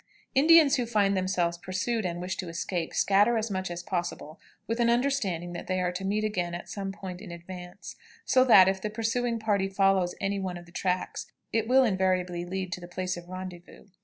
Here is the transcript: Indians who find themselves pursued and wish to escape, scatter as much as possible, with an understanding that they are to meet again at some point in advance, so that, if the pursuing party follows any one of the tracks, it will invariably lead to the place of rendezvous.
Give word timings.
Indians 0.33 0.77
who 0.77 0.87
find 0.87 1.15
themselves 1.15 1.59
pursued 1.59 2.07
and 2.07 2.19
wish 2.19 2.35
to 2.37 2.49
escape, 2.49 2.91
scatter 2.95 3.37
as 3.37 3.51
much 3.51 3.69
as 3.69 3.83
possible, 3.83 4.39
with 4.65 4.79
an 4.79 4.89
understanding 4.89 5.53
that 5.53 5.67
they 5.67 5.79
are 5.79 5.91
to 5.91 6.03
meet 6.03 6.23
again 6.23 6.55
at 6.55 6.67
some 6.67 6.91
point 6.91 7.21
in 7.21 7.29
advance, 7.31 7.95
so 8.25 8.43
that, 8.43 8.67
if 8.67 8.81
the 8.81 8.89
pursuing 8.89 9.37
party 9.37 9.67
follows 9.69 10.15
any 10.19 10.39
one 10.39 10.57
of 10.57 10.65
the 10.65 10.71
tracks, 10.71 11.27
it 11.53 11.67
will 11.67 11.83
invariably 11.83 12.43
lead 12.45 12.73
to 12.73 12.81
the 12.81 12.87
place 12.87 13.15
of 13.15 13.29
rendezvous. 13.29 13.89